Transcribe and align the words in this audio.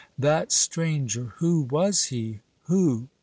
That 0.17 0.51
stranger 0.51 1.33
who 1.37 1.61
was 1.69 2.05
he? 2.05 2.39
Who? 2.63 3.07